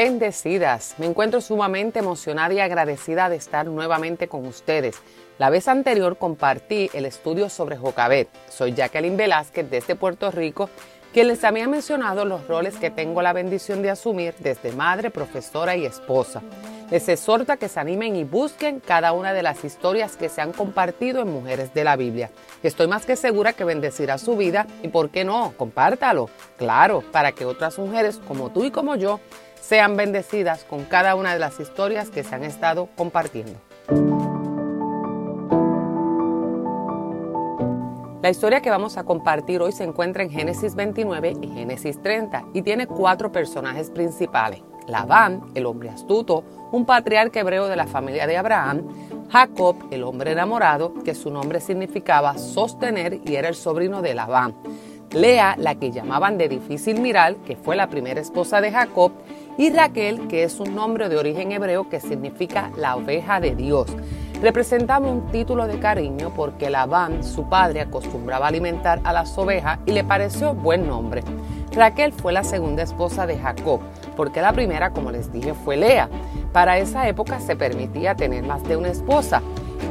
[0.00, 4.94] Bendecidas, me encuentro sumamente emocionada y agradecida de estar nuevamente con ustedes.
[5.38, 8.28] La vez anterior compartí el estudio sobre Jocabet.
[8.48, 10.70] Soy Jacqueline Velázquez desde Puerto Rico,
[11.12, 15.74] quien les había mencionado los roles que tengo la bendición de asumir desde madre, profesora
[15.74, 16.42] y esposa.
[16.92, 20.40] Les exhorto a que se animen y busquen cada una de las historias que se
[20.40, 22.30] han compartido en Mujeres de la Biblia.
[22.62, 25.54] Estoy más que segura que bendecirá su vida y, ¿por qué no?
[25.56, 26.30] Compártalo.
[26.56, 29.18] Claro, para que otras mujeres como tú y como yo
[29.60, 33.58] sean bendecidas con cada una de las historias que se han estado compartiendo.
[38.22, 42.46] La historia que vamos a compartir hoy se encuentra en Génesis 29 y Génesis 30
[42.52, 44.60] y tiene cuatro personajes principales.
[44.88, 48.88] Labán, el hombre astuto, un patriarca hebreo de la familia de Abraham,
[49.30, 54.54] Jacob, el hombre enamorado, que su nombre significaba sostener y era el sobrino de Labán,
[55.12, 59.12] Lea, la que llamaban de difícil mirar, que fue la primera esposa de Jacob,
[59.58, 63.88] y Raquel, que es un nombre de origen hebreo que significa la oveja de Dios.
[64.40, 69.90] Representaba un título de cariño porque Labán, su padre, acostumbraba alimentar a las ovejas y
[69.90, 71.24] le pareció buen nombre.
[71.72, 73.80] Raquel fue la segunda esposa de Jacob,
[74.16, 76.08] porque la primera, como les dije, fue Lea.
[76.52, 79.42] Para esa época se permitía tener más de una esposa.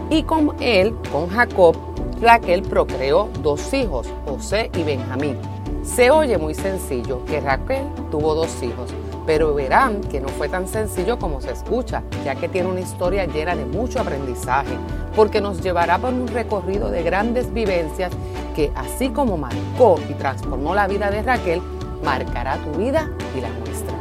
[0.10, 1.76] Y con él, con Jacob,
[2.22, 5.38] Raquel procreó dos hijos, José y Benjamín.
[5.84, 8.94] Se oye muy sencillo que Raquel tuvo dos hijos,
[9.28, 13.26] pero verán que no fue tan sencillo como se escucha, ya que tiene una historia
[13.26, 14.74] llena de mucho aprendizaje,
[15.18, 18.14] porque nos llevará por un recorrido de grandes vivencias
[18.56, 21.62] que así como marcó y transformó la vida de Raquel,
[22.04, 23.98] marcará tu vida y la nuestra.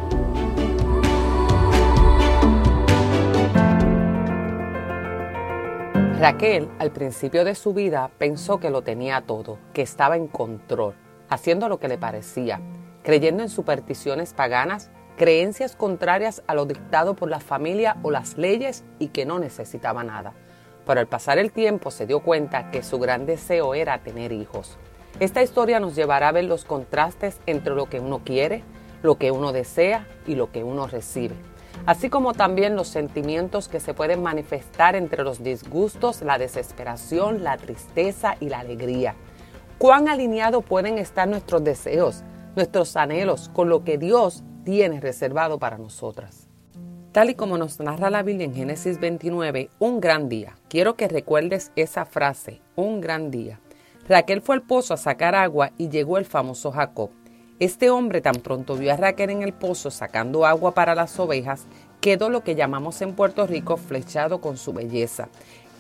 [6.20, 10.94] Raquel, al principio de su vida, pensó que lo tenía todo, que estaba en control,
[11.28, 12.60] haciendo lo que le parecía,
[13.02, 18.84] creyendo en supersticiones paganas, creencias contrarias a lo dictado por la familia o las leyes
[18.98, 20.34] y que no necesitaba nada.
[20.86, 24.78] Pero al pasar el tiempo se dio cuenta que su gran deseo era tener hijos.
[25.18, 28.62] Esta historia nos llevará a ver los contrastes entre lo que uno quiere,
[29.02, 31.34] lo que uno desea y lo que uno recibe
[31.84, 37.56] así como también los sentimientos que se pueden manifestar entre los disgustos, la desesperación, la
[37.58, 39.14] tristeza y la alegría.
[39.78, 42.22] Cuán alineados pueden estar nuestros deseos,
[42.54, 46.48] nuestros anhelos con lo que Dios tiene reservado para nosotras.
[47.12, 50.56] Tal y como nos narra la Biblia en Génesis 29, un gran día.
[50.68, 53.60] Quiero que recuerdes esa frase, un gran día.
[54.08, 57.10] Raquel fue al pozo a sacar agua y llegó el famoso Jacob.
[57.60, 61.66] Este hombre tan pronto vio a Raquel en el pozo sacando agua para las ovejas,
[62.00, 65.28] quedó lo que llamamos en Puerto Rico flechado con su belleza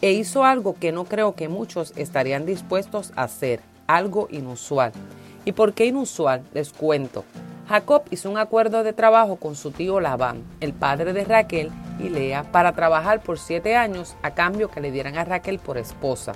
[0.00, 3.58] e hizo algo que no creo que muchos estarían dispuestos a hacer,
[3.88, 4.92] algo inusual.
[5.44, 6.44] ¿Y por qué inusual?
[6.54, 7.24] Les cuento.
[7.68, 12.08] Jacob hizo un acuerdo de trabajo con su tío Labán, el padre de Raquel y
[12.08, 16.32] Lea, para trabajar por siete años a cambio que le dieran a Raquel por esposa.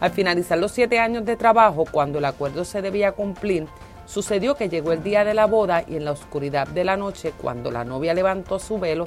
[0.00, 3.66] Al finalizar los siete años de trabajo, cuando el acuerdo se debía cumplir,
[4.08, 7.34] Sucedió que llegó el día de la boda y en la oscuridad de la noche,
[7.36, 9.04] cuando la novia levantó su velo,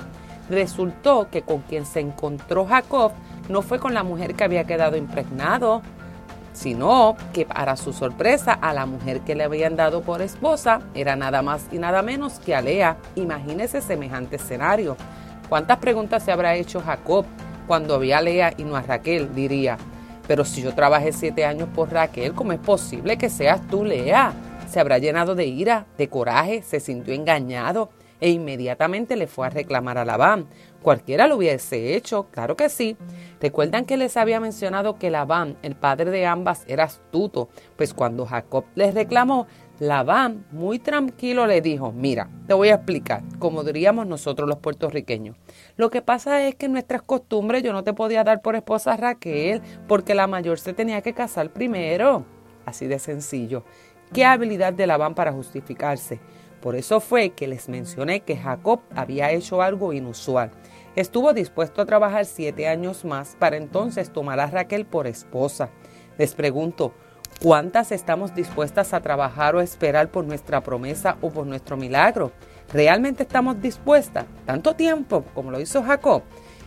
[0.48, 3.12] resultó que con quien se encontró Jacob
[3.50, 5.82] no fue con la mujer que había quedado impregnado,
[6.54, 11.16] sino que para su sorpresa a la mujer que le habían dado por esposa era
[11.16, 12.98] nada más y nada menos que a Lea.
[13.16, 14.98] Imagínese semejante escenario.
[15.50, 17.26] ¿Cuántas preguntas se habrá hecho Jacob
[17.68, 19.34] cuando había a Lea y no a Raquel?
[19.34, 19.78] Diría,
[20.28, 24.34] pero si yo trabajé siete años por Raquel, ¿cómo es posible que seas tú Lea?
[24.72, 27.90] se habrá llenado de ira, de coraje, se sintió engañado
[28.22, 30.48] e inmediatamente le fue a reclamar a Labán.
[30.82, 32.96] Cualquiera lo hubiese hecho, claro que sí.
[33.42, 38.26] Recuerdan que les había mencionado que Labán, el padre de ambas, era astuto, pues cuando
[38.26, 39.48] Jacob les reclamó,
[39.80, 45.36] Labán, muy tranquilo, le dijo, mira, te voy a explicar, como diríamos nosotros los puertorriqueños.
[45.76, 48.94] Lo que pasa es que en nuestras costumbres yo no te podía dar por esposa
[48.94, 52.26] a Raquel, porque la mayor se tenía que casar primero.
[52.64, 53.64] Así de sencillo.
[54.14, 56.20] Qué habilidad de Labán para justificarse.
[56.62, 60.52] Por eso fue que les mencioné que Jacob había hecho algo inusual.
[60.96, 65.70] Estuvo dispuesto a trabajar siete años más para entonces tomar a Raquel por esposa.
[66.18, 66.94] Les pregunto,
[67.42, 72.32] ¿Cuántas estamos dispuestas a trabajar o esperar por nuestra promesa o por nuestro milagro?
[72.72, 74.26] ¿Realmente estamos dispuestas?
[74.46, 76.22] Tanto tiempo como lo hizo Jacob.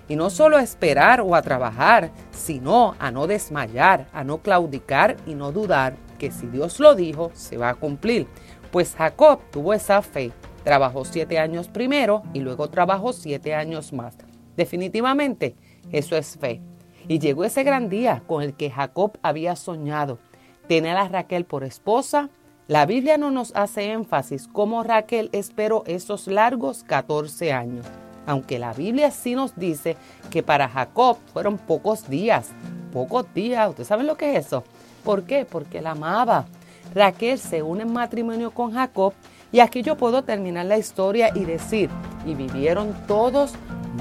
[0.08, 5.16] Y no solo a esperar o a trabajar, sino a no desmayar, a no claudicar
[5.26, 8.26] y no dudar que si Dios lo dijo, se va a cumplir.
[8.74, 10.32] Pues Jacob tuvo esa fe.
[10.64, 14.16] Trabajó siete años primero y luego trabajó siete años más.
[14.56, 15.54] Definitivamente,
[15.92, 16.60] eso es fe.
[17.06, 20.18] Y llegó ese gran día con el que Jacob había soñado.
[20.66, 22.30] Tener a Raquel por esposa.
[22.66, 27.86] La Biblia no nos hace énfasis cómo Raquel esperó esos largos 14 años
[28.26, 29.98] aunque la Biblia sí nos dice
[30.30, 32.48] que para Jacob fueron pocos días,
[32.90, 34.64] pocos días, ¿ustedes saben lo que es eso?
[35.04, 35.44] ¿Por qué?
[35.44, 36.46] Porque la amaba.
[36.94, 39.12] Raquel se une en matrimonio con Jacob
[39.50, 41.90] y aquí yo puedo terminar la historia y decir,
[42.24, 43.54] y vivieron todos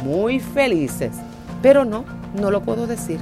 [0.04, 1.12] muy felices,
[1.62, 2.06] pero no,
[2.40, 3.20] no lo puedo decir.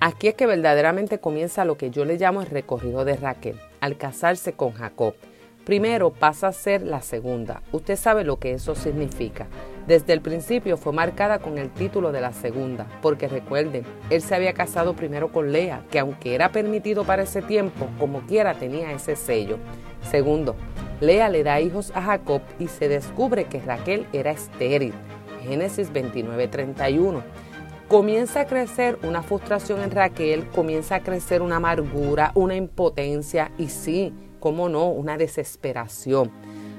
[0.00, 3.96] Aquí es que verdaderamente comienza lo que yo le llamo el recorrido de Raquel, al
[3.96, 5.14] casarse con Jacob.
[5.64, 7.62] Primero pasa a ser la segunda.
[7.72, 9.48] Usted sabe lo que eso significa.
[9.86, 14.34] Desde el principio fue marcada con el título de la segunda, porque recuerden, él se
[14.34, 18.90] había casado primero con Lea, que aunque era permitido para ese tiempo, como quiera tenía
[18.90, 19.58] ese sello.
[20.10, 20.56] Segundo,
[21.00, 24.92] Lea le da hijos a Jacob y se descubre que Raquel era estéril.
[25.44, 27.22] Génesis 29:31
[27.86, 33.68] comienza a crecer una frustración en Raquel, comienza a crecer una amargura, una impotencia y
[33.68, 36.32] sí, cómo no, una desesperación.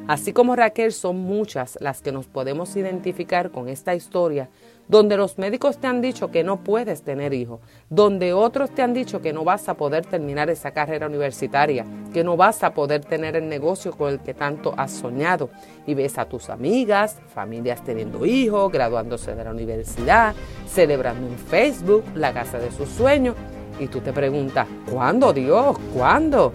[0.08, 4.50] Así como Raquel, son muchas las que nos podemos identificar con esta historia
[4.88, 7.60] donde los médicos te han dicho que no puedes tener hijos,
[7.90, 12.24] donde otros te han dicho que no vas a poder terminar esa carrera universitaria, que
[12.24, 15.50] no vas a poder tener el negocio con el que tanto has soñado.
[15.86, 20.34] Y ves a tus amigas, familias teniendo hijos, graduándose de la universidad,
[20.68, 23.36] celebrando en Facebook la casa de sus sueños.
[23.80, 25.78] Y tú te preguntas, ¿cuándo Dios?
[25.94, 26.52] ¿Cuándo?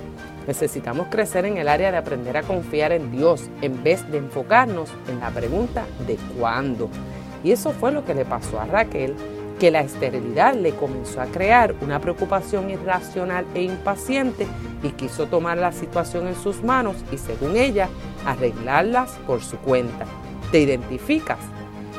[0.47, 4.91] Necesitamos crecer en el área de aprender a confiar en Dios en vez de enfocarnos
[5.09, 6.89] en la pregunta de cuándo.
[7.45, 9.15] Y eso fue lo que le pasó a Raquel,
[9.59, 14.47] que la esterilidad le comenzó a crear una preocupación irracional e impaciente
[14.83, 17.89] y quiso tomar la situación en sus manos y según ella
[18.27, 20.07] arreglarlas por su cuenta.
[20.51, 21.39] ¿Te identificas?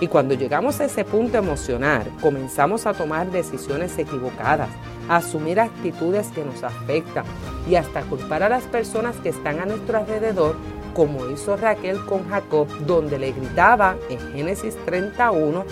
[0.01, 4.69] Y cuando llegamos a ese punto emocional, comenzamos a tomar decisiones equivocadas,
[5.07, 7.25] a asumir actitudes que nos afectan
[7.69, 10.55] y hasta culpar a las personas que están a nuestro alrededor
[10.93, 15.65] como hizo Raquel con Jacob, donde le gritaba en Génesis 31,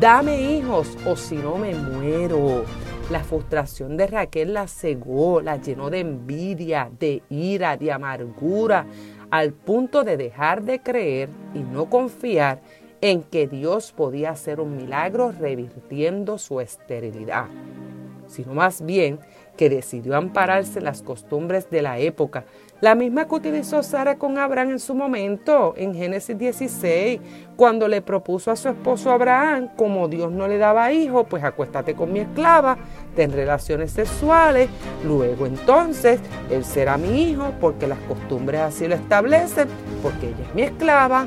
[0.00, 2.64] dame hijos o si no me muero.
[3.10, 8.86] La frustración de Raquel la cegó, la llenó de envidia, de ira, de amargura,
[9.30, 12.60] al punto de dejar de creer y no confiar
[13.02, 17.46] en que Dios podía hacer un milagro revirtiendo su esterilidad,
[18.28, 19.18] sino más bien
[19.56, 22.44] que decidió ampararse las costumbres de la época,
[22.80, 27.20] la misma que utilizó Sara con Abraham en su momento, en Génesis 16,
[27.56, 31.94] cuando le propuso a su esposo Abraham, como Dios no le daba hijo, pues acuéstate
[31.94, 32.78] con mi esclava,
[33.16, 34.68] ten relaciones sexuales,
[35.04, 36.20] luego entonces
[36.50, 39.68] él será mi hijo, porque las costumbres así lo establecen,
[40.02, 41.26] porque ella es mi esclava.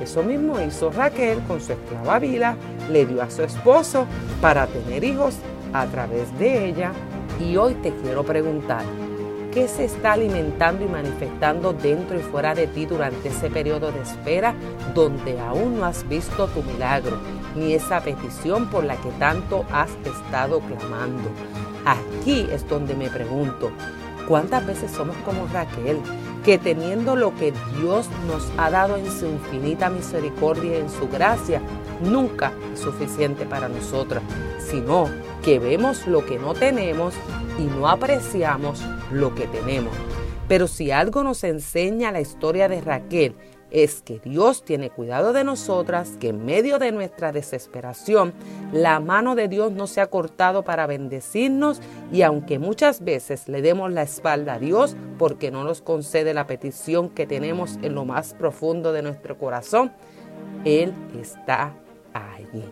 [0.00, 2.56] Eso mismo hizo Raquel con su esclava Vila,
[2.90, 4.06] le dio a su esposo
[4.40, 5.36] para tener hijos
[5.72, 6.92] a través de ella.
[7.40, 8.84] Y hoy te quiero preguntar,
[9.56, 14.02] qué se está alimentando y manifestando dentro y fuera de ti durante ese periodo de
[14.02, 14.54] espera
[14.94, 17.16] donde aún no has visto tu milagro
[17.54, 21.30] ni esa petición por la que tanto has estado clamando.
[21.86, 23.70] Aquí es donde me pregunto,
[24.28, 26.00] ¿cuántas veces somos como Raquel?
[26.46, 31.08] Que teniendo lo que Dios nos ha dado en su infinita misericordia y en su
[31.08, 31.60] gracia,
[32.00, 34.22] nunca es suficiente para nosotras,
[34.60, 35.10] sino
[35.42, 37.14] que vemos lo que no tenemos
[37.58, 39.92] y no apreciamos lo que tenemos.
[40.46, 43.34] Pero si algo nos enseña la historia de Raquel,
[43.70, 48.32] es que Dios tiene cuidado de nosotras, que en medio de nuestra desesperación,
[48.72, 51.80] la mano de Dios no se ha cortado para bendecirnos
[52.12, 56.46] y aunque muchas veces le demos la espalda a Dios porque no nos concede la
[56.46, 59.92] petición que tenemos en lo más profundo de nuestro corazón,
[60.64, 61.74] Él está
[62.12, 62.64] allí.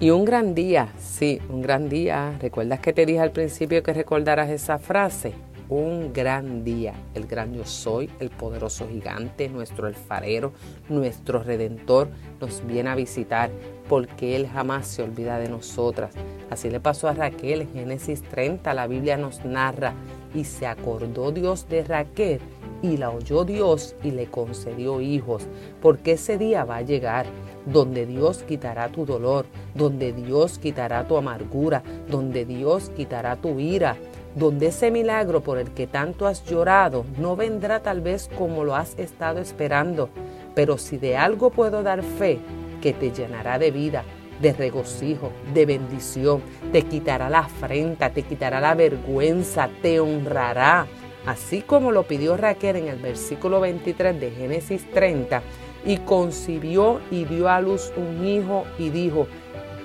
[0.00, 2.38] Y un gran día, sí, un gran día.
[2.40, 5.32] ¿Recuerdas que te dije al principio que recordaras esa frase?
[5.68, 6.94] Un gran día.
[7.14, 10.52] El gran yo soy, el poderoso gigante, nuestro alfarero,
[10.88, 13.50] nuestro redentor, nos viene a visitar
[13.88, 16.12] porque Él jamás se olvida de nosotras.
[16.48, 19.94] Así le pasó a Raquel en Génesis 30, la Biblia nos narra,
[20.32, 22.38] y se acordó Dios de Raquel
[22.82, 25.48] y la oyó Dios y le concedió hijos,
[25.82, 27.26] porque ese día va a llegar
[27.72, 33.96] donde Dios quitará tu dolor, donde Dios quitará tu amargura, donde Dios quitará tu ira,
[34.34, 38.74] donde ese milagro por el que tanto has llorado no vendrá tal vez como lo
[38.74, 40.08] has estado esperando,
[40.54, 42.38] pero si de algo puedo dar fe,
[42.80, 44.04] que te llenará de vida,
[44.40, 50.86] de regocijo, de bendición, te quitará la afrenta, te quitará la vergüenza, te honrará.
[51.26, 55.42] Así como lo pidió Raquel en el versículo 23 de Génesis 30,
[55.84, 59.26] y concibió y dio a luz un hijo y dijo,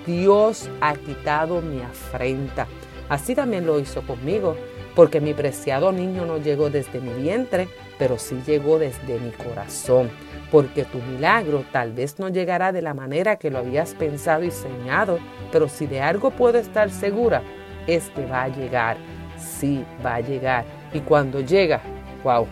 [0.06, 2.68] Dios ha quitado mi afrenta.
[3.10, 4.56] Así también lo hizo conmigo,
[4.96, 10.10] porque mi preciado niño no llegó desde mi vientre, pero sí llegó desde mi corazón
[10.54, 14.52] porque tu milagro tal vez no llegará de la manera que lo habías pensado y
[14.52, 15.18] soñado,
[15.52, 17.42] pero si de algo puedo estar segura,
[17.88, 18.98] es que va a llegar.
[19.36, 20.64] Sí, va a llegar.
[20.94, 21.82] Y cuando llega,
[22.24, 22.46] wow,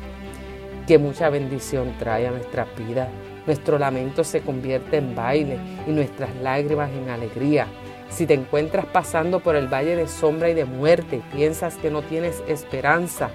[0.88, 3.08] que mucha bendición trae a nuestra vida.
[3.46, 5.58] Nuestro lamento se convierte en baile
[5.88, 7.68] y nuestras lágrimas en alegría.
[8.10, 12.02] Si te encuentras pasando por el valle de sombra y de muerte, piensas que no
[12.02, 13.30] tienes esperanza,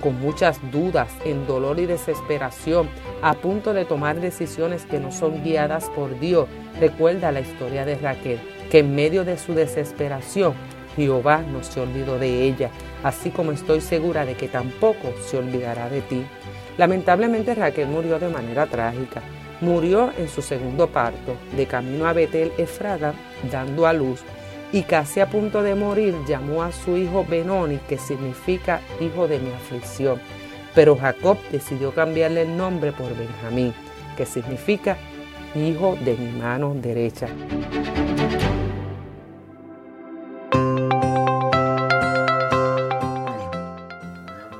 [0.00, 2.88] con muchas dudas, en dolor y desesperación,
[3.22, 6.48] a punto de tomar decisiones que no son guiadas por Dios,
[6.80, 8.40] recuerda la historia de Raquel,
[8.70, 10.54] que en medio de su desesperación,
[10.96, 12.70] Jehová no se olvidó de ella,
[13.02, 16.24] así como estoy segura de que tampoco se olvidará de ti.
[16.78, 19.22] Lamentablemente Raquel murió de manera trágica.
[19.60, 23.12] Murió en su segundo parto, de camino a Betel Efrada,
[23.50, 24.22] dando a luz
[24.72, 29.38] y casi a punto de morir llamó a su hijo Benoni, que significa hijo de
[29.38, 30.18] mi aflicción.
[30.74, 33.74] Pero Jacob decidió cambiarle el nombre por Benjamín,
[34.16, 34.96] que significa
[35.54, 37.26] hijo de mi mano derecha.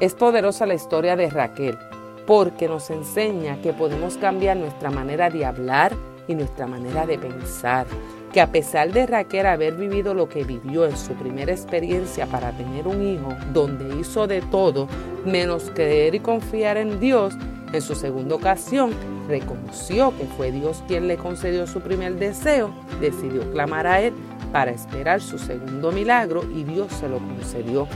[0.00, 1.78] Es poderosa la historia de Raquel
[2.26, 5.94] porque nos enseña que podemos cambiar nuestra manera de hablar
[6.28, 7.86] y nuestra manera de pensar
[8.32, 12.52] que a pesar de Raquel haber vivido lo que vivió en su primera experiencia para
[12.52, 14.86] tener un hijo, donde hizo de todo
[15.24, 17.34] menos creer y confiar en Dios,
[17.72, 18.92] en su segunda ocasión
[19.28, 24.12] reconoció que fue Dios quien le concedió su primer deseo, decidió clamar a Él
[24.52, 27.86] para esperar su segundo milagro y Dios se lo concedió.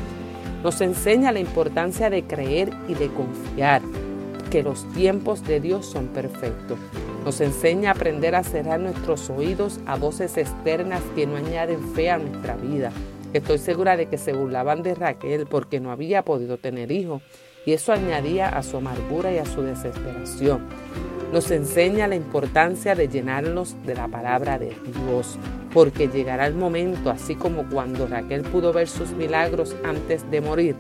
[0.63, 3.83] Nos enseña la importancia de creer y de confiar,
[4.55, 6.79] que los tiempos de Dios son perfectos.
[7.25, 12.09] Nos enseña a aprender a cerrar nuestros oídos a voces externas que no añaden fe
[12.09, 12.93] a nuestra vida.
[13.33, 17.21] Estoy segura de que se burlaban de Raquel porque no había podido tener hijos
[17.67, 20.69] y eso añadía a su amargura y a su desesperación.
[21.33, 24.73] Nos enseña la importancia de llenarnos de la palabra de
[25.09, 25.37] Dios,
[25.73, 30.77] porque llegará el momento, así como cuando Raquel pudo ver sus milagros antes de morir.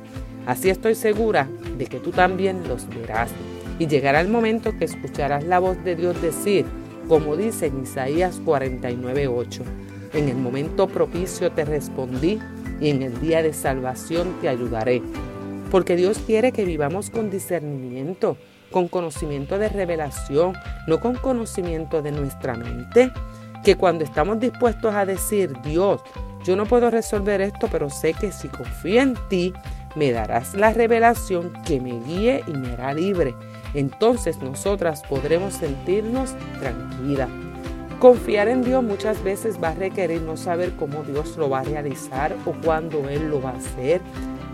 [0.47, 3.31] Así estoy segura de que tú también los verás
[3.78, 6.64] y llegará el momento que escucharás la voz de Dios decir,
[7.09, 9.62] como dice en Isaías 49:8,
[10.14, 12.38] en el momento propicio te respondí
[12.81, 15.02] y en el día de salvación te ayudaré.
[15.71, 18.37] Porque Dios quiere que vivamos con discernimiento,
[18.71, 20.54] con conocimiento de revelación,
[20.87, 23.11] no con conocimiento de nuestra mente.
[23.64, 26.00] Que cuando estamos dispuestos a decir, Dios,
[26.45, 29.52] yo no puedo resolver esto, pero sé que si confío en ti,
[29.97, 33.35] me darás la revelación que me guíe y me hará libre
[33.75, 37.28] entonces nosotras podremos sentirnos tranquilas.
[37.99, 41.64] Confiar en Dios muchas veces va a requerir no saber cómo Dios lo va a
[41.64, 44.00] realizar o cuándo Él lo va a hacer.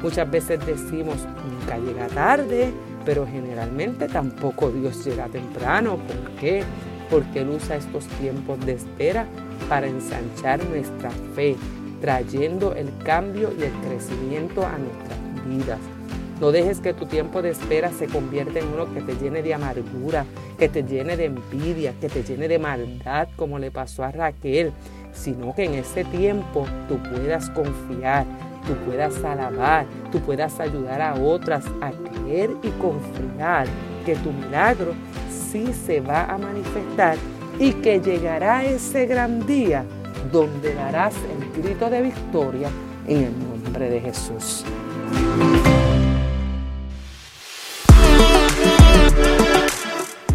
[0.03, 1.17] Muchas veces decimos,
[1.51, 2.73] nunca llega tarde,
[3.05, 5.97] pero generalmente tampoco Dios llega temprano.
[5.97, 6.63] ¿Por qué?
[7.11, 9.27] Porque Él usa estos tiempos de espera
[9.69, 11.57] para ensanchar nuestra fe,
[12.01, 16.00] trayendo el cambio y el crecimiento a nuestras vidas.
[16.41, 19.53] No dejes que tu tiempo de espera se convierta en uno que te llene de
[19.53, 20.25] amargura,
[20.59, 24.73] que te llene de envidia, que te llene de maldad, como le pasó a Raquel,
[25.13, 28.25] sino que en ese tiempo tú puedas confiar,
[28.67, 33.67] tú puedas alabar, tú puedas ayudar a otras a creer y confiar
[34.07, 34.95] que tu milagro
[35.31, 37.19] sí se va a manifestar
[37.59, 39.85] y que llegará ese gran día
[40.33, 42.71] donde darás el grito de victoria
[43.07, 44.65] en el nombre de Jesús.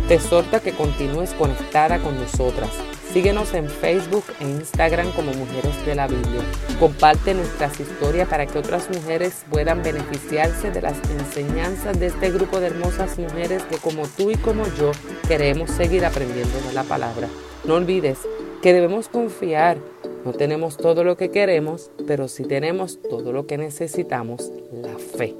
[0.07, 2.69] Te exhorta que continúes conectada con nosotras.
[3.12, 6.41] Síguenos en Facebook e Instagram como Mujeres de la Biblia.
[6.79, 12.59] Comparte nuestras historias para que otras mujeres puedan beneficiarse de las enseñanzas de este grupo
[12.59, 14.91] de hermosas mujeres que como tú y como yo
[15.27, 17.27] queremos seguir aprendiendo de la palabra.
[17.63, 18.19] No olvides
[18.62, 19.77] que debemos confiar.
[20.24, 25.33] No tenemos todo lo que queremos, pero sí tenemos todo lo que necesitamos, la fe.